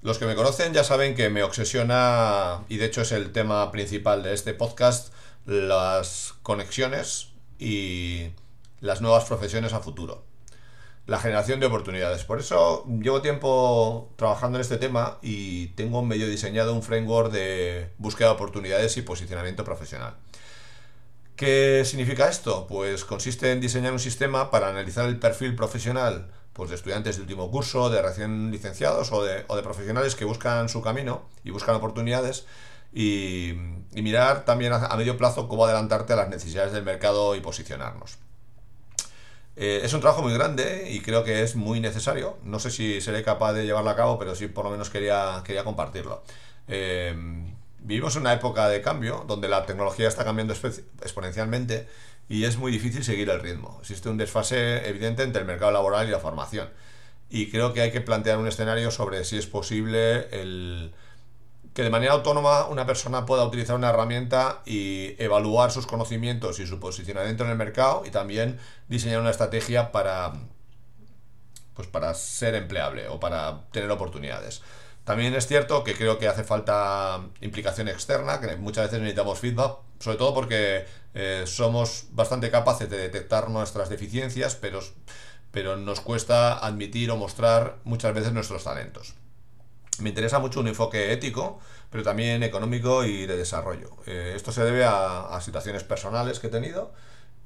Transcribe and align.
Los 0.00 0.18
que 0.18 0.26
me 0.26 0.36
conocen 0.36 0.72
ya 0.72 0.84
saben 0.84 1.16
que 1.16 1.28
me 1.28 1.42
obsesiona, 1.42 2.64
y 2.68 2.76
de 2.76 2.86
hecho 2.86 3.02
es 3.02 3.10
el 3.10 3.32
tema 3.32 3.72
principal 3.72 4.22
de 4.22 4.32
este 4.32 4.54
podcast, 4.54 5.12
las 5.44 6.34
conexiones 6.42 7.30
y 7.58 8.30
las 8.80 9.00
nuevas 9.00 9.24
profesiones 9.24 9.72
a 9.72 9.80
futuro. 9.80 10.24
La 11.06 11.18
generación 11.18 11.58
de 11.58 11.66
oportunidades. 11.66 12.24
Por 12.24 12.38
eso 12.38 12.86
llevo 12.86 13.22
tiempo 13.22 14.12
trabajando 14.16 14.58
en 14.58 14.62
este 14.62 14.76
tema 14.76 15.18
y 15.20 15.68
tengo 15.68 16.02
medio 16.04 16.28
diseñado 16.28 16.74
un 16.74 16.82
framework 16.82 17.32
de 17.32 17.90
búsqueda 17.98 18.28
de 18.28 18.34
oportunidades 18.34 18.96
y 18.98 19.02
posicionamiento 19.02 19.64
profesional. 19.64 20.14
¿Qué 21.34 21.82
significa 21.84 22.28
esto? 22.28 22.66
Pues 22.68 23.04
consiste 23.04 23.50
en 23.50 23.60
diseñar 23.60 23.92
un 23.92 23.98
sistema 23.98 24.50
para 24.50 24.68
analizar 24.68 25.08
el 25.08 25.18
perfil 25.18 25.56
profesional 25.56 26.30
pues, 26.58 26.70
de 26.70 26.76
estudiantes 26.76 27.14
de 27.14 27.22
último 27.22 27.52
curso, 27.52 27.88
de 27.88 28.02
recién 28.02 28.50
licenciados 28.50 29.12
o 29.12 29.22
de, 29.22 29.44
profesionales 29.62 30.16
que 30.16 30.24
buscan 30.24 30.68
su 30.68 30.82
camino 30.82 31.22
y 31.44 31.50
buscan 31.50 31.76
oportunidades 31.76 32.46
y, 32.92 33.54
mirar 33.92 34.44
también 34.44 34.72
a, 34.72 34.96
medio 34.96 35.16
plazo 35.16 35.46
cómo 35.46 35.66
adelantarte 35.66 36.14
a 36.14 36.16
las 36.16 36.28
necesidades 36.28 36.72
del 36.72 36.82
mercado 36.82 37.36
y 37.36 37.40
posicionarnos. 37.40 38.18
Eh, 39.54 39.82
es 39.84 39.92
un 39.92 40.00
trabajo 40.00 40.20
muy 40.20 40.34
grande 40.34 40.90
y 40.90 41.00
creo 41.00 41.22
que 41.22 41.44
es 41.44 41.54
muy 41.54 41.78
necesario. 41.78 42.38
No 42.42 42.58
sé 42.58 42.72
si 42.72 43.00
seré 43.00 43.22
capaz 43.22 43.52
de 43.52 43.64
llevarlo 43.64 43.90
a 43.90 43.96
cabo, 43.96 44.18
pero 44.18 44.34
sí 44.34 44.48
por 44.48 44.64
lo 44.64 44.72
menos 44.72 44.90
quería, 44.90 45.42
quería 45.44 45.62
compartirlo. 45.62 46.24
Eh, 46.66 47.14
vivimos 47.78 48.16
una 48.16 48.32
época 48.32 48.68
de 48.68 48.82
cambio 48.82 49.24
donde 49.28 49.48
la 49.48 49.64
tecnología 49.64 50.08
está 50.08 50.24
cambiando 50.24 50.54
exponencialmente 50.54 51.86
y 52.28 52.44
es 52.44 52.58
muy 52.58 52.70
difícil 52.70 53.04
seguir 53.04 53.30
el 53.30 53.40
ritmo. 53.40 53.78
Existe 53.80 54.08
un 54.08 54.18
desfase 54.18 54.88
evidente 54.88 55.22
entre 55.22 55.40
el 55.40 55.46
mercado 55.46 55.72
laboral 55.72 56.06
y 56.08 56.10
la 56.10 56.18
formación. 56.18 56.68
Y 57.30 57.50
creo 57.50 57.72
que 57.72 57.80
hay 57.80 57.90
que 57.90 58.00
plantear 58.00 58.38
un 58.38 58.46
escenario 58.46 58.90
sobre 58.90 59.24
si 59.24 59.38
es 59.38 59.46
posible 59.46 60.28
el 60.30 60.92
que 61.74 61.82
de 61.82 61.90
manera 61.90 62.14
autónoma 62.14 62.66
una 62.66 62.86
persona 62.86 63.24
pueda 63.24 63.44
utilizar 63.44 63.76
una 63.76 63.90
herramienta 63.90 64.62
y 64.66 65.14
evaluar 65.22 65.70
sus 65.70 65.86
conocimientos 65.86 66.58
y 66.58 66.66
su 66.66 66.80
posicionamiento 66.80 67.44
en 67.44 67.50
el 67.50 67.56
mercado 67.56 68.02
y 68.04 68.10
también 68.10 68.58
diseñar 68.88 69.20
una 69.20 69.30
estrategia 69.30 69.92
para 69.92 70.32
pues 71.74 71.86
para 71.86 72.12
ser 72.14 72.56
empleable 72.56 73.06
o 73.06 73.20
para 73.20 73.68
tener 73.70 73.88
oportunidades. 73.92 74.62
También 75.08 75.32
es 75.32 75.46
cierto 75.46 75.84
que 75.84 75.94
creo 75.94 76.18
que 76.18 76.28
hace 76.28 76.44
falta 76.44 77.22
implicación 77.40 77.88
externa, 77.88 78.42
que 78.42 78.56
muchas 78.56 78.84
veces 78.84 78.98
necesitamos 78.98 79.38
feedback, 79.38 79.78
sobre 80.00 80.18
todo 80.18 80.34
porque 80.34 80.84
eh, 81.14 81.44
somos 81.46 82.08
bastante 82.10 82.50
capaces 82.50 82.90
de 82.90 82.98
detectar 82.98 83.48
nuestras 83.48 83.88
deficiencias, 83.88 84.54
pero, 84.54 84.80
pero 85.50 85.78
nos 85.78 86.02
cuesta 86.02 86.58
admitir 86.58 87.10
o 87.10 87.16
mostrar 87.16 87.78
muchas 87.84 88.12
veces 88.12 88.34
nuestros 88.34 88.64
talentos. 88.64 89.14
Me 89.98 90.10
interesa 90.10 90.40
mucho 90.40 90.60
un 90.60 90.68
enfoque 90.68 91.10
ético, 91.10 91.58
pero 91.88 92.04
también 92.04 92.42
económico 92.42 93.02
y 93.06 93.24
de 93.24 93.38
desarrollo. 93.38 93.96
Eh, 94.04 94.34
esto 94.36 94.52
se 94.52 94.62
debe 94.62 94.84
a, 94.84 95.20
a 95.34 95.40
situaciones 95.40 95.84
personales 95.84 96.38
que 96.38 96.48
he 96.48 96.50
tenido 96.50 96.92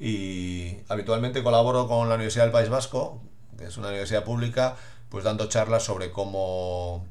y 0.00 0.78
habitualmente 0.88 1.44
colaboro 1.44 1.86
con 1.86 2.08
la 2.08 2.16
Universidad 2.16 2.46
del 2.46 2.52
País 2.52 2.70
Vasco, 2.70 3.22
que 3.56 3.66
es 3.66 3.76
una 3.76 3.90
universidad 3.90 4.24
pública, 4.24 4.74
pues 5.10 5.22
dando 5.22 5.46
charlas 5.46 5.84
sobre 5.84 6.10
cómo 6.10 7.06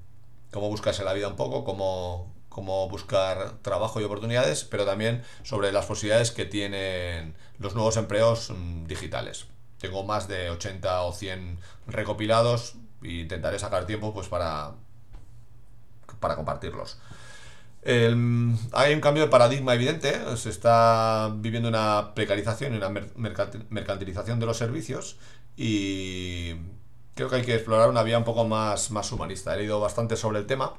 cómo 0.51 0.69
buscarse 0.69 1.03
la 1.03 1.13
vida 1.13 1.27
un 1.27 1.35
poco, 1.35 1.63
cómo, 1.63 2.33
cómo 2.49 2.87
buscar 2.89 3.53
trabajo 3.61 3.99
y 4.01 4.03
oportunidades, 4.03 4.65
pero 4.65 4.85
también 4.85 5.23
sobre 5.43 5.71
las 5.71 5.85
posibilidades 5.85 6.31
que 6.31 6.45
tienen 6.45 7.33
los 7.57 7.73
nuevos 7.73 7.97
empleos 7.97 8.51
mm, 8.51 8.85
digitales. 8.85 9.47
Tengo 9.79 10.03
más 10.03 10.27
de 10.27 10.49
80 10.51 11.01
o 11.03 11.13
100 11.13 11.57
recopilados 11.87 12.75
e 13.03 13.21
intentaré 13.21 13.57
sacar 13.57 13.85
tiempo 13.85 14.13
pues 14.13 14.27
para, 14.27 14.73
para 16.19 16.35
compartirlos. 16.35 16.99
hay 17.83 18.93
un 18.93 19.01
cambio 19.01 19.23
de 19.23 19.29
paradigma 19.29 19.73
evidente, 19.73 20.37
se 20.37 20.49
está 20.49 21.31
viviendo 21.33 21.69
una 21.69 22.13
precarización 22.13 22.73
y 22.73 22.77
una 22.77 22.89
mercantilización 22.89 24.39
de 24.39 24.45
los 24.45 24.57
servicios 24.57 25.17
y 25.57 26.55
creo 27.21 27.29
que 27.29 27.35
hay 27.35 27.43
que 27.43 27.53
explorar 27.53 27.87
una 27.87 28.01
vía 28.01 28.17
un 28.17 28.23
poco 28.23 28.45
más, 28.45 28.89
más 28.89 29.11
humanista. 29.11 29.53
He 29.53 29.57
leído 29.57 29.79
bastante 29.79 30.17
sobre 30.17 30.39
el 30.39 30.47
tema 30.47 30.73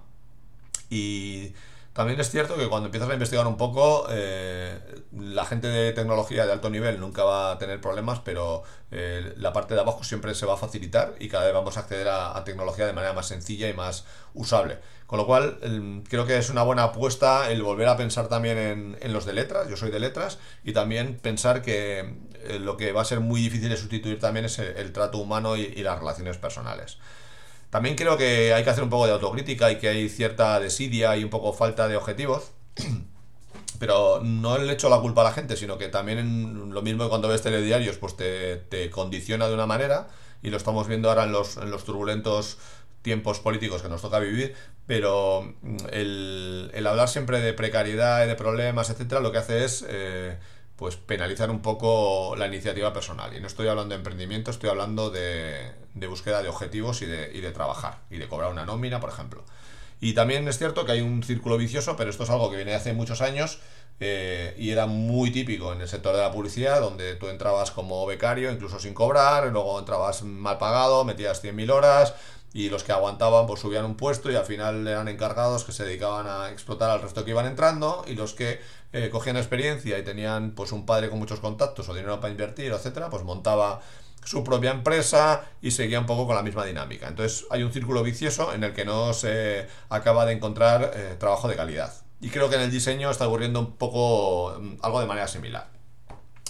y 0.91 1.53
también 1.93 2.19
es 2.19 2.31
cierto 2.31 2.57
que 2.57 2.69
cuando 2.69 2.87
empiezas 2.87 3.09
a 3.09 3.13
investigar 3.13 3.47
un 3.47 3.57
poco, 3.57 4.07
eh, 4.11 4.77
la 5.13 5.45
gente 5.45 5.69
de 5.69 5.93
tecnología 5.93 6.45
de 6.45 6.53
alto 6.53 6.69
nivel 6.69 6.99
nunca 6.99 7.23
va 7.23 7.53
a 7.53 7.59
tener 7.59 7.81
problemas, 7.81 8.19
pero 8.19 8.65
eh, 8.91 9.35
la 9.37 9.53
parte 9.53 9.75
de 9.75 9.81
abajo 9.81 10.03
siempre 10.03 10.35
se 10.35 10.45
va 10.45 10.55
a 10.55 10.57
facilitar 10.57 11.15
y 11.21 11.29
cada 11.29 11.45
vez 11.45 11.55
vamos 11.55 11.77
a 11.77 11.81
acceder 11.81 12.09
a, 12.09 12.43
tecnología 12.45 12.87
de 12.87 12.93
manera 12.93 13.13
más 13.13 13.29
sencilla 13.29 13.69
y 13.69 13.75
más 13.75 14.05
usable. 14.35 14.79
Con 15.07 15.19
lo 15.19 15.27
cual, 15.27 16.03
creo 16.09 16.27
que 16.27 16.39
es 16.39 16.51
una 16.51 16.65
buena 16.65 16.85
apuesta 16.85 17.53
el 17.53 17.63
volver 17.63 17.87
a 17.87 17.97
pensar 17.97 18.27
también 18.29 18.97
en, 18.99 19.13
los 19.13 19.27
de 19.27 19.35
letras, 19.35 19.69
yo 19.69 19.77
soy 19.77 19.91
de 19.91 20.01
letras, 20.01 20.39
y 20.65 20.73
también 20.73 21.19
pensar 21.21 21.63
que 21.63 22.17
eh, 22.47 22.59
lo 22.59 22.77
que 22.77 22.93
va 22.93 23.03
a 23.03 23.05
ser 23.05 23.21
muy 23.21 23.41
difícil 23.41 23.69
de 23.69 23.77
sustituir 23.77 24.19
también 24.19 24.47
es 24.47 24.59
el, 24.59 24.93
trato 24.93 25.19
humano 25.19 25.57
y 25.57 25.83
las 25.83 25.99
relaciones 25.99 26.39
personales. 26.39 26.99
También 27.73 27.97
creo 27.97 28.19
que 28.19 28.53
hay 28.53 28.65
que 28.65 28.69
hacer 28.69 28.85
un 28.85 28.91
poco 28.91 29.07
de 29.07 29.13
autocrítica 29.13 29.73
y 29.73 29.79
que 29.79 29.89
hay 29.89 30.11
cierta 30.11 30.61
desidia 30.61 31.17
y 31.17 31.25
un 31.25 31.31
poco 31.31 31.55
falta 31.55 31.89
de 31.89 31.97
objetivos. 31.97 32.51
Pero 33.79 34.21
no 34.23 34.59
le 34.59 34.75
echo 34.75 34.91
la 34.91 35.01
culpa 35.01 35.23
a 35.23 35.25
la 35.25 35.33
gente, 35.33 35.57
sino 35.57 35.79
que 35.79 35.89
también 35.89 36.71
lo 36.71 36.83
mismo 36.83 37.05
que 37.05 37.09
cuando 37.09 37.29
ves 37.29 37.41
telediarios, 37.41 37.97
pues 37.97 38.15
te, 38.15 38.91
condiciona 38.91 39.49
de 39.49 39.55
una 39.55 39.65
manera, 39.65 40.09
y 40.43 40.51
lo 40.51 40.59
estamos 40.59 40.87
viendo 40.87 41.09
ahora 41.09 41.25
en 41.25 41.33
los, 41.33 41.57
en 41.57 41.71
los 41.71 41.83
turbulentos 41.85 42.59
tiempos 43.01 43.41
políticos 43.41 43.81
que 43.81 43.89
nos 43.89 44.03
toca 44.03 44.19
vivir, 44.19 44.55
pero 44.87 45.55
mm, 45.63 45.77
el, 45.93 46.71
el 46.75 46.87
hablar 46.87 47.09
siempre 47.09 47.41
de 47.41 47.55
precariedad 47.55 48.23
y 48.23 48.29
de 48.29 48.35
problemas, 48.35 48.91
etcétera, 48.91 49.23
lo 49.23 49.33
que 49.33 49.39
hace 49.39 49.65
es 49.65 49.83
eh, 49.89 50.37
pues 50.83 50.97
penalizar 50.97 51.49
un 51.49 51.63
poco 51.63 52.35
la 52.37 52.49
iniciativa 52.49 52.93
personal. 52.93 53.37
Y 53.37 53.41
no 53.41 53.47
estoy 53.47 53.69
hablando 53.69 53.91
de 53.91 53.99
emprendimiento, 53.99 54.51
estoy 54.51 54.69
hablando 54.69 55.11
de, 55.11 55.71
de 55.95 56.07
búsqueda 56.09 56.43
de 56.43 56.49
objetivos 56.49 57.03
y 57.03 57.07
de, 57.07 57.31
y 57.33 57.41
de 57.41 57.53
trabajar 57.53 58.01
y 58.11 58.19
de 58.19 58.27
cobrar 58.27 58.51
una 58.51 58.67
nómina, 58.67 58.99
por 58.99 59.09
ejemplo. 59.09 59.45
Y 60.03 60.15
también 60.15 60.49
es 60.49 60.59
cierto 60.59 60.85
que 60.85 60.91
hay 60.91 61.01
un 61.01 61.23
círculo 61.23 61.57
vicioso, 61.57 61.95
pero 61.95 62.11
esto 62.11 62.25
es 62.25 62.31
algo 62.31 62.51
que 62.51 62.57
viene 62.57 62.75
hace 62.75 62.93
muchos 62.93 63.21
años 63.21 63.61
eh, 64.01 64.53
y 64.59 64.71
era 64.71 64.87
muy 64.87 65.31
típico 65.31 65.73
en 65.73 65.81
el 65.81 65.87
sector 65.87 66.17
de 66.17 66.23
la 66.23 66.33
publicidad, 66.33 66.81
donde 66.81 67.15
tú 67.15 67.29
entrabas 67.29 67.71
como 67.71 68.05
becario, 68.05 68.51
incluso 68.51 68.81
sin 68.81 68.95
cobrar, 68.95 69.47
luego 69.47 69.79
entrabas 69.79 70.25
mal 70.25 70.59
pagado, 70.59 71.05
metías 71.05 71.41
100.000 71.41 71.71
horas 71.71 72.15
y 72.53 72.69
los 72.69 72.83
que 72.83 72.91
aguantaban 72.91 73.47
pues 73.47 73.61
subían 73.61 73.85
un 73.85 73.97
puesto 73.97 74.29
y 74.29 74.35
al 74.35 74.45
final 74.45 74.85
eran 74.89 75.07
encargados 75.07 75.63
que 75.63 75.71
se 75.71 75.85
dedicaban 75.85 76.27
a 76.27 76.51
explotar 76.51 76.91
al 76.91 77.01
resto 77.01 77.25
que 77.25 77.31
iban 77.31 77.47
entrando 77.47 78.05
y 78.09 78.15
los 78.17 78.35
que 78.35 78.59
eh, 78.93 79.09
cogían 79.09 79.37
experiencia 79.37 79.97
y 79.99 80.03
tenían 80.03 80.51
pues 80.57 80.73
un 80.73 80.85
padre 80.85 81.11
con 81.11 81.21
muchos 81.21 81.39
contactos 81.39 81.89
o 81.89 81.95
dinero 81.95 82.19
para 82.19 82.33
invertir, 82.33 82.73
etcétera, 82.73 83.09
pues 83.09 83.23
montaba 83.23 83.81
su 84.25 84.45
propia 84.45 84.71
empresa 84.71 85.45
y 85.61 85.71
seguía 85.73 86.01
un 86.01 86.07
poco 86.07 86.27
con 86.27 86.37
la 86.37 86.43
misma 86.43 86.65
dinámica. 86.65 87.09
Entonces 87.09 87.47
hay 87.51 87.63
un 87.63 87.73
círculo 87.73 88.03
vicioso 88.03 88.53
en 88.53 88.65
el 88.65 88.73
que 88.73 88.85
no 88.85 89.13
se 89.15 89.67
acaba 89.89 90.25
de 90.27 90.33
encontrar 90.33 90.93
eh, 90.95 91.17
trabajo 91.19 91.49
de 91.49 91.57
calidad. 91.57 91.93
Y 92.21 92.31
creo 92.31 92.49
que 92.49 92.57
en 92.57 92.63
el 92.63 92.71
diseño 92.71 93.11
está 93.11 93.27
ocurriendo 93.27 93.61
un 93.61 93.77
poco 93.77 94.57
mm, 94.59 94.75
algo 94.83 95.01
de 95.01 95.07
manera 95.07 95.29
similar. 95.29 95.69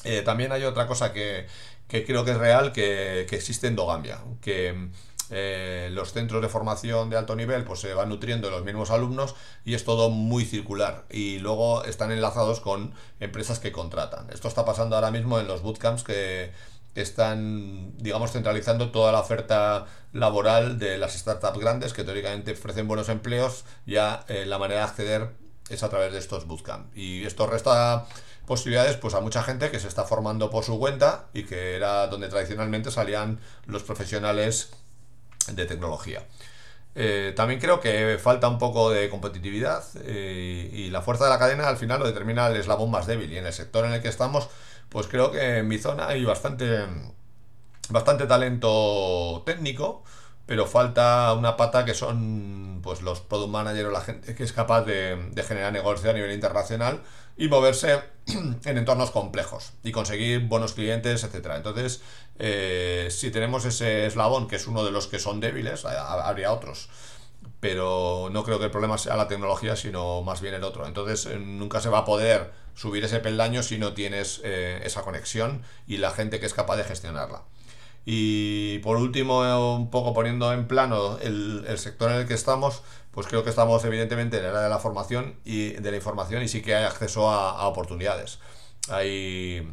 Eh, 0.05 0.23
también 0.23 0.53
hay 0.53 0.65
otra 0.65 0.87
cosa 0.87 1.13
que, 1.13 1.47
creo 1.89 2.25
que 2.25 2.33
es 2.33 2.39
real, 2.39 2.73
que, 2.73 3.27
que 3.29 3.37
existe 3.37 3.69
endogamia, 3.69 4.19
que 4.41 4.91
eh, 5.35 5.89
los 5.93 6.13
centros 6.13 6.43
de 6.43 6.49
formación 6.51 7.09
de 7.09 7.17
alto 7.17 7.35
nivel 7.35 7.65
pues 7.65 7.81
se 7.81 7.95
van 7.95 8.11
nutriendo 8.11 8.49
de 8.49 8.55
los 8.55 8.65
mismos 8.67 8.91
alumnos 8.91 9.35
y 9.65 9.73
es 9.73 9.83
todo 9.83 10.11
muy 10.11 10.45
circular 10.45 11.07
y 11.09 11.39
luego 11.39 11.85
están 11.85 12.13
enlazados 12.13 12.61
con 12.61 12.93
empresas 13.19 13.59
que 13.59 13.73
contratan. 13.73 14.29
Esto 14.31 14.49
está 14.49 14.67
pasando 14.67 14.95
ahora 14.95 15.11
mismo 15.11 15.41
en 15.41 15.49
los 15.49 15.63
bootcamps 15.63 16.05
que 16.05 16.53
están, 16.95 17.97
digamos, 17.99 18.33
centralizando 18.33 18.91
toda 18.91 19.13
la 19.13 19.21
oferta 19.21 19.87
laboral 20.13 20.79
de 20.79 20.99
las 20.99 21.15
startups 21.15 21.59
grandes 21.59 21.93
que 21.93 22.05
teóricamente 22.05 22.53
ofrecen 22.53 22.89
buenos 22.89 23.09
empleos, 23.09 23.65
ya 23.87 24.25
eh, 24.29 24.45
la 24.47 24.59
manera 24.59 24.81
de 24.81 24.87
acceder 24.87 25.31
es 25.71 25.83
a 25.83 25.89
través 25.89 26.13
de 26.13 26.19
estos 26.19 26.47
bootcamps. 26.47 26.97
Y 26.97 27.25
esto 27.25 27.47
resta 27.47 28.07
posibilidades 28.47 28.97
pues 28.97 29.15
a 29.15 29.21
mucha 29.21 29.43
gente 29.43 29.71
que 29.71 29.81
se 29.81 29.89
está 29.89 30.05
formando 30.05 30.51
por 30.51 30.65
su 30.65 30.79
cuenta 30.79 31.27
y 31.33 31.45
que 31.45 31.77
era 31.77 32.09
donde 32.09 32.29
tradicionalmente 32.29 32.91
salían 32.91 33.41
los 33.67 33.83
profesionales 33.83 34.71
de 35.51 35.65
tecnología. 35.67 36.25
Eh, 36.95 37.33
también 37.35 37.59
creo 37.59 37.81
que 37.81 38.19
falta 38.23 38.49
un 38.49 38.59
poco 38.59 38.91
de 38.91 39.09
competitividad 39.09 39.83
eh, 40.05 40.69
y 40.71 40.91
la 40.91 41.01
fuerza 41.01 41.25
de 41.25 41.31
la 41.31 41.39
cadena 41.39 41.67
al 41.69 41.79
final 41.79 42.01
lo 42.01 42.07
determina 42.07 42.49
el 42.49 42.57
eslabón 42.57 42.91
más 42.91 43.07
débil 43.07 43.33
y 43.33 43.39
en 43.39 43.47
el 43.47 43.53
sector 43.55 43.87
en 43.87 43.93
el 43.93 44.03
que 44.03 44.09
estamos 44.09 44.51
pues 44.93 45.07
creo 45.07 45.33
que 45.33 45.59
en 45.59 45.69
mi 45.69 45.79
zona 45.79 46.09
hay 46.09 46.25
bastante, 46.25 46.87
bastante 47.89 48.27
talento 48.27 49.43
técnico, 49.47 50.05
pero 50.45 50.67
falta 50.67 51.33
una 51.33 51.57
pata 51.57 51.85
que 51.87 51.95
son 51.95 52.81
pues 52.83 53.01
los 53.01 53.21
product 53.21 53.51
managers 53.51 53.89
o 53.89 53.91
la 53.91 54.03
gente 54.03 54.35
que 54.35 54.43
es 54.45 54.53
capaz 54.53 54.83
de, 54.85 55.33
generar 55.49 55.73
negocio 55.73 56.11
a 56.11 56.13
nivel 56.13 56.33
internacional 56.33 57.03
y 57.39 57.49
moverse 57.49 58.03
en 58.27 58.79
entornos 58.79 59.11
complejos 59.11 59.73
y 59.83 59.93
conseguir 59.93 60.41
buenos 60.41 60.75
clientes, 60.75 61.25
etcétera. 61.25 61.57
Entonces, 61.57 62.03
eh, 62.39 63.09
si 63.11 63.31
tenemos 63.31 63.65
ese 63.65 64.07
eslabón, 64.07 64.47
que 64.47 64.57
es 64.57 64.67
uno 64.67 64.85
de 64.85 64.91
los 64.91 65.07
que 65.07 65.19
son 65.19 65.41
débiles, 65.41 65.87
habría 65.87 66.53
otros 66.53 66.91
pero 67.61 68.29
no 68.33 68.45
creo 68.45 68.59
que 68.59 68.67
el 68.67 68.71
problema 68.71 68.99
sea 68.99 69.17
la 69.17 69.29
tecnología, 69.29 69.77
sino 69.77 70.23
más 70.23 70.41
bien 70.41 70.55
el 70.55 70.65
otro. 70.65 70.87
Entonces 70.87 71.27
eh, 71.27 71.39
nunca 71.39 71.81
se 71.81 71.89
va 71.89 71.99
a 71.99 72.05
poder 72.05 72.53
subir 72.75 73.05
ese 73.05 73.21
peldaño 73.21 73.63
si 73.63 73.79
no 73.79 73.93
tienes 73.93 74.41
eh, 74.45 74.81
esa 74.85 75.03
conexión 75.03 75.63
y 75.87 75.99
la 75.99 76.11
gente 76.11 76.41
que 76.41 76.47
es 76.47 76.55
capaz 76.55 76.77
de 76.77 76.85
gestionarla. 76.85 77.43
Y 78.05 78.79
por 78.81 78.97
último, 78.97 79.43
un 79.77 79.91
poco 79.91 80.13
poniendo 80.13 80.53
en 80.53 80.67
plano 80.67 81.19
el, 81.19 81.65
sector 81.79 82.11
en 82.11 82.19
el 82.19 82.27
que 82.27 82.35
estamos, 82.35 82.83
pues 83.13 83.29
creo 83.29 83.45
que 83.45 83.51
estamos 83.51 83.85
evidentemente 83.85 84.39
en 84.39 84.43
la 84.43 84.49
era 84.49 84.63
de 84.63 84.69
la 84.69 84.81
formación 84.81 85.37
y 85.45 85.71
de 85.71 85.91
la 85.91 85.97
información 85.97 86.43
y 86.43 86.49
sí 86.49 86.63
que 86.63 86.75
hay 86.75 86.85
acceso 86.85 87.31
a 87.31 87.65
oportunidades. 87.69 88.41
Hay 88.89 89.69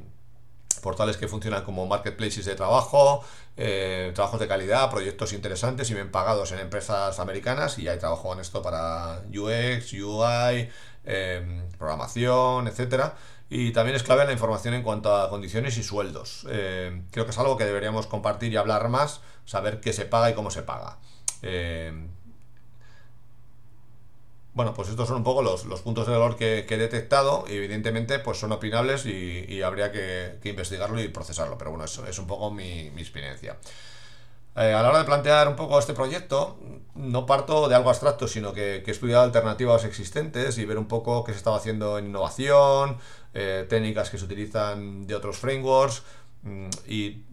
portales 0.82 1.18
que 1.18 1.28
funcionan 1.28 1.64
como 1.64 1.86
marketplaces 1.86 2.46
de 2.46 2.56
trabajo, 2.56 3.24
eh, 3.58 4.12
trabajos 4.16 4.40
de 4.40 4.48
calidad, 4.48 4.90
proyectos 4.90 5.34
interesantes 5.34 5.90
y 5.90 5.94
bien 5.94 6.12
pagados 6.12 6.52
en 6.52 6.60
empresas 6.60 7.20
americanas 7.20 7.78
y 7.80 7.88
hay 7.88 8.00
trabajo 8.00 8.34
en 8.34 8.40
esto 8.40 8.62
para 8.62 9.22
UX, 9.30 9.94
UI, 9.94 10.70
em, 11.06 11.70
programación, 11.78 12.68
etcétera. 12.68 13.16
Y 13.50 13.72
también 13.72 13.96
es 13.96 14.04
clave 14.04 14.26
la 14.26 14.32
información 14.32 14.76
en 14.76 14.84
cuanto 14.84 15.16
a 15.16 15.30
condiciones 15.30 15.78
y 15.78 15.84
sueldos. 15.84 16.46
Em, 16.50 17.08
creo 17.12 17.26
que 17.26 17.32
es 17.32 17.38
algo 17.40 17.58
que 17.58 17.66
deberíamos 17.66 18.08
compartir 18.08 18.54
y 18.54 18.58
hablar 18.58 18.90
más, 18.90 19.22
saber 19.46 19.80
qué 19.82 19.92
se 19.92 20.06
paga 20.06 20.30
y 20.30 20.34
cómo 20.36 20.52
se 20.52 20.62
paga. 20.64 21.00
Bueno, 24.60 24.74
pues 24.74 24.90
estos 24.90 25.08
son 25.08 25.16
un 25.16 25.24
poco 25.24 25.42
los, 25.42 25.64
puntos 25.84 26.06
de 26.06 26.12
dolor 26.12 26.36
que, 26.36 26.66
he 26.68 26.78
detectado 26.78 27.46
y 27.48 27.54
evidentemente 27.54 28.20
pues 28.20 28.40
son 28.40 28.52
opinables 28.52 29.06
y, 29.06 29.62
habría 29.62 29.90
que, 29.90 30.38
investigarlo 30.44 31.02
y 31.02 31.08
procesarlo, 31.08 31.58
pero 31.58 31.72
bueno, 31.72 31.86
eso 31.86 32.06
es 32.06 32.20
un 32.20 32.28
poco 32.28 32.52
mi, 32.52 32.88
experiencia. 32.98 33.56
Eh, 34.58 34.74
a 34.74 34.84
la 34.84 34.90
hora 34.90 35.00
de 35.00 35.06
plantear 35.06 35.48
un 35.48 35.56
poco 35.56 35.80
este 35.80 35.94
proyecto, 35.94 36.60
no 36.94 37.26
parto 37.26 37.70
de 37.70 37.76
algo 37.76 37.90
abstracto, 37.90 38.28
sino 38.28 38.52
que, 38.52 38.84
he 38.86 38.92
estudiado 38.92 39.24
alternativas 39.24 39.86
existentes 39.86 40.58
y 40.58 40.66
ver 40.66 40.78
un 40.78 40.90
poco 40.90 41.24
qué 41.24 41.32
se 41.32 41.38
estaba 41.38 41.56
haciendo 41.56 41.98
en 41.98 42.08
innovación, 42.08 42.98
eh, 43.34 43.66
técnicas 43.70 44.10
que 44.10 44.18
se 44.18 44.26
utilizan 44.26 45.08
de 45.08 45.16
otros 45.16 45.38
frameworks 45.38 46.04
mm, 46.44 46.70
y 46.86 47.24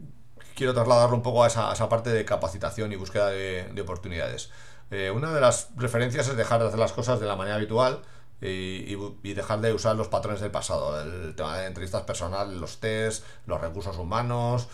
quiero 0.54 0.74
trasladarlo 0.74 1.16
un 1.16 1.22
poco 1.22 1.42
a 1.42 1.48
esa, 1.48 1.88
parte 1.88 2.10
de 2.10 2.24
capacitación 2.24 2.92
y 2.92 2.94
búsqueda 2.94 3.30
de 3.30 3.80
oportunidades. 3.82 4.48
Eh, 4.90 5.10
una 5.10 5.32
de 5.32 5.40
las 5.40 5.70
referencias 5.76 6.28
es 6.28 6.36
dejar 6.36 6.60
de 6.60 6.68
hacer 6.68 6.78
las 6.78 6.92
cosas 6.92 7.20
de 7.20 7.26
la 7.26 7.36
manera 7.36 7.56
habitual 7.56 8.02
y, 8.40 8.94
dejar 9.34 9.60
de 9.60 9.72
usar 9.72 9.96
los 9.96 10.08
patrones 10.08 10.40
del 10.40 10.50
pasado, 10.50 11.00
el 11.00 11.34
tema 11.34 11.58
de 11.58 11.66
entrevistas 11.66 12.02
personales, 12.02 12.56
los 12.58 12.78
test, 12.78 13.24
los 13.46 13.60
recursos 13.60 13.96
humanos, 13.96 14.68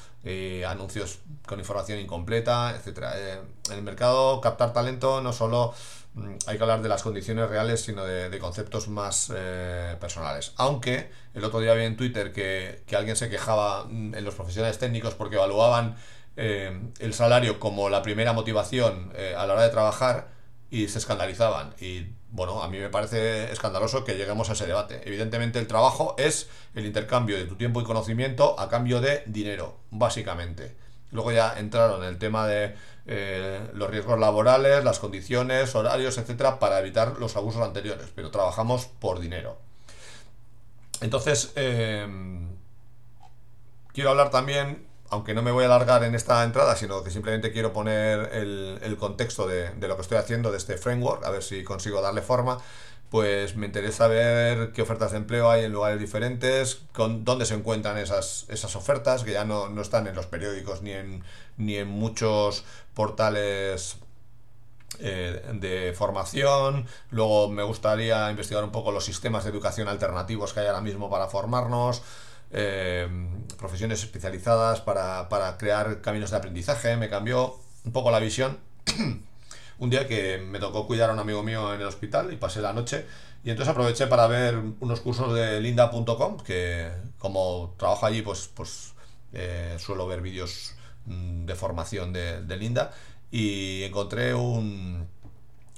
anuncios 0.66 1.20
con 1.46 1.58
información 1.58 1.98
incompleta, 1.98 2.76
etc. 2.76 2.98
Eh, 3.14 3.40
en 3.70 3.72
el 3.72 3.82
mercado 3.82 4.40
captar 4.40 4.72
talento 4.72 5.20
no 5.20 5.32
solo 5.32 5.74
mm, 6.14 6.34
hay 6.46 6.56
que 6.56 6.62
hablar 6.62 6.82
de 6.82 6.88
las 6.88 7.02
condiciones 7.02 7.48
reales, 7.48 7.82
sino 7.82 8.04
de, 8.04 8.38
conceptos 8.38 8.88
más 8.88 9.32
eh, 9.34 9.96
personales. 10.00 10.52
Aunque 10.56 11.10
el 11.34 11.44
otro 11.44 11.60
día 11.60 11.74
vi 11.74 11.84
en 11.84 11.96
Twitter 11.96 12.32
que, 12.32 12.82
que 12.86 12.96
alguien 12.96 13.16
se 13.16 13.30
quejaba 13.30 13.84
mm, 13.84 14.14
en 14.14 14.24
los 14.24 14.34
profesionales 14.34 14.78
técnicos 14.78 15.14
porque 15.14 15.36
evaluaban 15.36 15.96
eh, 16.36 16.80
el 16.98 17.12
salario 17.12 17.60
como 17.60 17.90
la 17.90 18.00
primera 18.02 18.32
motivación 18.32 19.12
eh, 19.14 19.34
a 19.36 19.46
la 19.46 19.52
hora 19.52 19.62
de 19.64 19.68
trabajar 19.68 20.28
y 20.70 20.88
se 20.88 20.98
escandalizaban. 20.98 21.74
Y 21.78 22.06
bueno, 22.30 22.62
a 22.62 22.68
mí 22.68 22.78
me 22.78 22.88
parece 22.88 23.52
escandaloso 23.52 24.04
que 24.04 24.14
lleguemos 24.14 24.48
a 24.48 24.54
ese 24.54 24.66
debate. 24.66 25.02
Evidentemente 25.04 25.58
el 25.58 25.66
trabajo 25.66 26.14
es 26.18 26.48
el 26.74 26.86
intercambio 26.86 27.36
de 27.36 27.44
tu 27.44 27.56
tiempo 27.56 27.82
y 27.82 27.84
conocimiento 27.84 28.58
a 28.58 28.70
cambio 28.70 29.00
de 29.00 29.22
dinero, 29.26 29.80
básicamente. 29.90 30.74
Luego 31.10 31.30
ya 31.32 31.58
entraron 31.58 32.02
en 32.02 32.08
el 32.08 32.18
tema 32.18 32.46
de 32.46 32.74
eh, 33.04 33.60
los 33.74 33.90
riesgos 33.90 34.18
laborales, 34.18 34.82
las 34.82 34.98
condiciones, 34.98 35.74
horarios, 35.74 36.16
etcétera, 36.16 36.58
para 36.58 36.78
evitar 36.80 37.18
los 37.18 37.36
abusos 37.36 37.60
anteriores, 37.60 38.08
pero 38.14 38.30
trabajamos 38.30 38.86
por 38.86 39.20
dinero. 39.20 39.58
Entonces, 41.02 41.52
quiero 43.92 44.10
hablar 44.10 44.30
también 44.30 44.86
aunque 45.12 45.34
no 45.34 45.42
me 45.42 45.50
voy 45.50 45.64
a 45.64 45.66
alargar 45.66 46.04
en 46.04 46.14
esta 46.14 46.42
entrada, 46.42 46.74
sino 46.74 47.04
que 47.04 47.10
simplemente 47.10 47.52
quiero 47.52 47.70
poner 47.74 48.30
el, 48.32 48.96
contexto 48.98 49.46
de, 49.46 49.70
lo 49.86 49.94
que 49.96 50.00
estoy 50.00 50.16
haciendo, 50.16 50.50
de 50.50 50.56
este 50.56 50.78
framework, 50.78 51.26
a 51.26 51.30
ver 51.30 51.42
si 51.42 51.62
consigo 51.64 52.00
darle 52.00 52.22
forma, 52.22 52.56
pues 53.10 53.54
me 53.54 53.66
interesa 53.66 54.08
ver 54.08 54.72
qué 54.72 54.80
ofertas 54.80 55.10
de 55.10 55.18
empleo 55.18 55.50
hay 55.50 55.64
en 55.64 55.72
lugares 55.72 56.00
diferentes, 56.00 56.80
con 56.94 57.26
dónde 57.26 57.44
se 57.44 57.52
encuentran 57.52 57.98
esas, 57.98 58.46
esas 58.48 58.74
ofertas, 58.74 59.22
que 59.22 59.32
ya 59.32 59.44
no, 59.44 59.68
están 59.82 60.06
en 60.06 60.14
los 60.14 60.24
periódicos 60.24 60.80
ni 60.80 60.92
en, 60.92 61.22
ni 61.58 61.76
en 61.76 61.88
muchos 61.88 62.64
portales 62.94 63.96
eh, 64.98 65.42
de 65.52 65.92
formación. 65.92 66.86
Luego 67.10 67.50
me 67.50 67.64
gustaría 67.64 68.30
investigar 68.30 68.64
un 68.64 68.72
poco 68.72 68.92
los 68.92 69.04
sistemas 69.04 69.44
de 69.44 69.50
educación 69.50 69.88
alternativos 69.88 70.54
que 70.54 70.60
hay 70.60 70.68
ahora 70.68 70.80
mismo 70.80 71.10
para 71.10 71.26
formarnos. 71.26 72.02
Eh, 72.52 73.08
profesiones 73.58 74.02
especializadas 74.02 74.80
para, 74.80 75.56
crear 75.58 76.00
caminos 76.02 76.30
de 76.30 76.36
aprendizaje, 76.36 76.96
me 76.96 77.08
cambió 77.08 77.58
un 77.84 77.92
poco 77.92 78.10
la 78.10 78.18
visión. 78.18 78.58
un 79.78 79.90
día 79.90 80.06
que 80.06 80.38
me 80.38 80.58
tocó 80.58 80.86
cuidar 80.86 81.10
a 81.10 81.12
un 81.12 81.18
amigo 81.18 81.42
mío 81.42 81.74
en 81.74 81.80
el 81.80 81.86
hospital 81.86 82.32
y 82.32 82.36
pasé 82.36 82.60
la 82.60 82.72
noche 82.72 83.06
y 83.42 83.50
entonces 83.50 83.70
aproveché 83.72 84.06
para 84.06 84.26
ver 84.28 84.56
unos 84.80 85.00
cursos 85.00 85.34
de 85.34 85.60
linda.com 85.60 86.36
que 86.38 86.90
como 87.18 87.74
trabajo 87.78 88.06
allí 88.06 88.22
pues, 88.22 88.48
pues 88.54 88.94
eh, 89.32 89.76
suelo 89.78 90.06
ver 90.06 90.20
vídeos 90.20 90.74
mm, 91.06 91.46
de 91.46 91.54
formación 91.56 92.12
de, 92.12 92.42
de 92.42 92.56
Linda 92.56 92.92
y 93.30 93.82
encontré 93.82 94.34
un, 94.34 95.08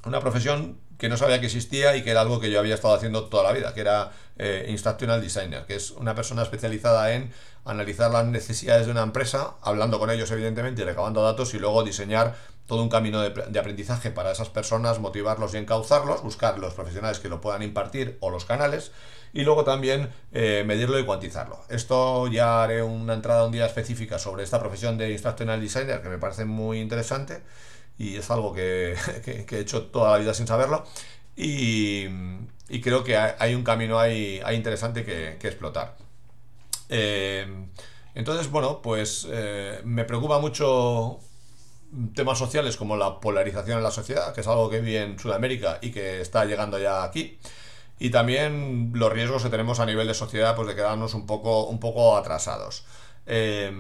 una 0.05 0.21
profesión 0.21 0.79
que 1.05 1.11
no 1.11 1.19
sabía 1.19 1.39
que 1.39 1.45
existía 1.45 1.95
y 1.97 2.03
que 2.03 2.13
era 2.13 2.23
algo 2.23 2.41
que 2.41 2.51
yo 2.51 2.59
había 2.59 2.77
estado 2.77 2.95
haciendo 2.95 3.25
toda 3.27 3.43
la 3.43 3.53
vida, 3.53 3.75
que 3.75 3.83
era 3.83 4.13
eh, 4.39 4.65
Instructional 4.71 5.21
Designer, 5.21 5.67
que 5.67 5.75
es 5.75 5.91
una 5.91 6.15
persona 6.15 6.41
especializada 6.41 7.13
en 7.13 7.31
analizar 7.67 8.11
las 8.11 8.25
necesidades 8.25 8.87
de 8.87 8.93
una 8.93 9.03
empresa, 9.03 9.57
hablando 9.61 9.99
con 9.99 10.09
ellos 10.09 10.31
evidentemente 10.31 10.81
y 10.81 10.87
recabando 10.87 11.23
datos 11.23 11.53
y 11.53 11.59
luego 11.59 11.83
diseñar 11.85 12.35
todo 12.67 12.83
un 12.83 12.89
camino 12.89 13.21
de, 13.21 13.61
aprendizaje 13.61 14.13
para 14.13 14.33
esas 14.33 14.49
personas, 14.49 14.99
motivarlos 14.99 15.53
y 15.53 15.59
encauzarlos, 15.59 16.23
buscar 16.23 16.59
los 16.59 16.73
profesionales 16.73 17.19
que 17.19 17.29
lo 17.29 17.43
puedan 17.43 17.63
impartir 17.63 18.17
o 18.21 18.31
los 18.31 18.47
canales 18.47 18.91
y 19.35 19.43
luego 19.43 19.63
también 19.63 20.09
eh, 20.33 20.65
medirlo 20.67 20.99
y 20.99 21.05
cuantizarlo. 21.05 21.61
Esto 21.69 22.29
ya 22.29 22.63
haré 22.63 22.83
una 22.83 23.13
entrada 23.13 23.45
un 23.45 23.53
día 23.53 23.67
específica 23.67 24.19
sobre 24.19 24.43
esta 24.43 24.59
profesión 24.59 24.97
de 24.97 25.13
Instructional 25.13 25.61
Designer 25.61 26.01
que 26.01 26.09
me 26.09 26.17
parece 26.17 26.47
muy 26.47 26.81
interesante 26.81 27.43
y 27.99 28.17
es 28.17 28.31
algo 28.31 28.53
que, 28.55 28.97
he 29.27 29.59
hecho 29.59 29.87
toda 29.87 30.13
la 30.13 30.19
vida 30.19 30.35
sin 30.35 30.47
saberlo. 30.47 30.85
Y, 31.37 32.07
creo 32.83 33.05
que 33.05 33.17
hay 33.17 33.55
un 33.55 33.65
camino 33.65 33.99
ahí, 33.99 34.41
interesante 34.53 35.05
que, 35.05 35.39
explotar. 35.43 35.97
Eh, 36.89 37.47
entonces, 38.15 38.51
bueno, 38.51 38.81
pues 38.83 39.27
eh, 39.31 39.81
me 39.85 40.05
preocupa 40.05 40.39
mucho 40.39 41.19
temas 42.15 42.39
sociales 42.39 42.77
como 42.77 42.97
la 42.97 43.21
polarización 43.21 43.79
en 43.79 43.85
la 43.85 43.91
sociedad, 43.91 44.35
que 44.35 44.41
es 44.41 44.49
algo 44.49 44.69
que 44.71 44.81
vi 44.81 44.97
en 44.97 45.19
Sudamérica 45.19 45.79
y 45.81 45.91
que 45.91 46.21
está 46.21 46.45
llegando 46.45 46.79
ya 46.79 47.05
aquí. 47.05 47.39
Y 47.99 48.11
también 48.11 48.93
los 48.95 49.13
riesgos 49.13 49.43
que 49.43 49.51
tenemos 49.51 49.81
a 49.81 49.87
nivel 49.87 50.07
de 50.09 50.15
sociedad, 50.15 50.57
pues 50.57 50.69
de 50.69 50.75
quedarnos 50.75 51.15
un 51.15 51.27
poco, 51.27 51.67
un 51.67 51.79
poco 51.79 52.17
atrasados. 52.17 52.85
Eh, 53.27 53.73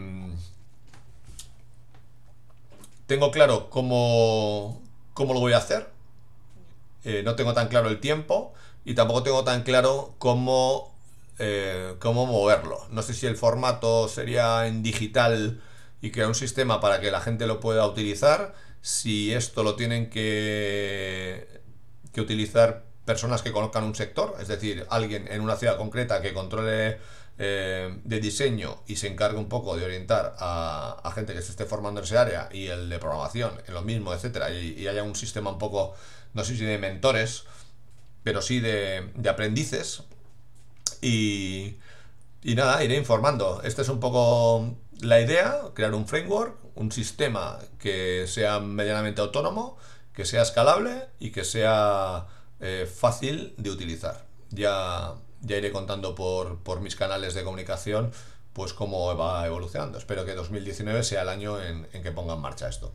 tengo 3.06 3.30
claro 3.30 3.70
cómo, 3.70 4.82
cómo 5.12 5.34
lo 5.34 5.40
voy 5.40 5.52
a 5.52 5.58
hacer. 5.58 5.88
Eh, 7.04 7.23
no 7.25 7.37
tengo 7.37 7.52
tan 7.52 7.68
claro 7.68 7.88
el 7.88 8.00
tiempo 8.00 8.54
y 8.84 8.94
tampoco 8.94 9.23
tengo 9.23 9.44
tan 9.44 9.62
claro 9.62 10.14
cómo, 10.18 10.94
eh, 11.38 11.94
cómo 11.99 12.26
moverlo. 12.26 12.87
No 12.90 13.02
sé 13.02 13.14
si 13.14 13.26
el 13.26 13.37
formato 13.37 14.08
sería 14.08 14.66
en 14.66 14.82
digital 14.82 15.61
y 16.00 16.11
crear 16.11 16.28
un 16.28 16.34
sistema 16.34 16.80
para 16.80 17.00
que 17.00 17.11
la 17.11 17.20
gente 17.20 17.46
lo 17.46 17.61
pueda 17.61 17.87
utilizar. 17.87 18.54
Si 18.80 19.32
esto 19.32 19.62
lo 19.62 19.76
tienen 19.76 20.11
que, 20.11 21.62
que 22.12 22.20
utilizar 22.20 22.84
personas 23.04 23.42
que 23.42 23.52
conozcan 23.52 23.84
un 23.84 23.94
sector, 23.94 24.37
es 24.40 24.49
decir, 24.49 24.87
alguien 24.90 25.28
en 25.30 25.40
una 25.42 25.56
ciudad 25.56 25.76
concreta 25.76 26.23
que 26.23 26.32
controle 26.32 26.99
eh, 27.38 27.98
de 28.04 28.20
diseño 28.20 28.82
y 28.86 28.96
se 28.96 29.08
encargue 29.08 29.38
un 29.38 29.48
poco 29.48 29.76
de 29.76 29.84
orientar 29.84 30.36
a, 30.38 31.12
gente 31.14 31.34
que 31.34 31.42
se 31.42 31.50
esté 31.50 31.64
formando 31.64 32.00
en 32.00 32.04
ese 32.04 32.16
área 32.16 32.48
y 32.52 32.66
el 32.66 32.88
de 32.88 32.98
programación 32.98 33.60
en 33.66 33.74
lo 33.74 33.82
mismo, 33.82 34.12
etcétera, 34.14 34.50
y, 34.50 34.86
haya 34.86 35.02
un 35.02 35.16
sistema 35.16 35.50
un 35.50 35.58
poco, 35.58 35.94
no 36.32 36.44
sé 36.44 36.56
si 36.56 36.64
de 36.64 36.78
mentores, 36.78 37.44
pero 38.22 38.42
sí 38.42 38.60
de, 38.60 39.10
aprendices. 39.28 40.02
Y, 41.00 41.76
y 42.42 42.54
nada, 42.54 42.82
iré 42.84 42.96
informando. 42.96 43.62
Esta 43.62 43.82
es 43.82 43.88
un 43.88 44.00
poco 44.00 44.76
la 45.00 45.20
idea, 45.20 45.60
crear 45.74 45.94
un 45.94 46.06
framework, 46.06 46.56
un 46.74 46.92
sistema 46.92 47.58
que 47.78 48.26
sea 48.26 48.60
medianamente 48.60 49.20
autónomo, 49.20 49.76
que 50.12 50.24
sea 50.24 50.42
escalable 50.42 51.08
y 51.18 51.30
que 51.30 51.44
sea 51.44 52.26
eh, 52.60 52.86
fácil 52.92 53.54
de 53.58 53.70
utilizar. 53.70 54.26
Ya 54.50 55.14
ya 55.44 55.56
iré 55.56 55.72
contando 55.72 56.14
por, 56.14 56.58
por 56.58 56.80
mis 56.80 56.96
canales 56.96 57.34
de 57.34 57.44
comunicación 57.44 58.12
pues 58.52 58.72
cómo 58.72 59.14
va 59.16 59.44
evolucionando. 59.46 59.98
Espero 59.98 60.24
que 60.24 60.34
2019 60.34 61.02
sea 61.02 61.22
el 61.22 61.28
año 61.28 61.60
en, 61.60 61.88
en 61.92 62.02
que 62.02 62.12
ponga 62.12 62.34
en 62.34 62.40
marcha 62.40 62.68
esto. 62.68 62.92